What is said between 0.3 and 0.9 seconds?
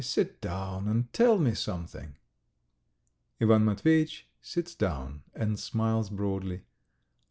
down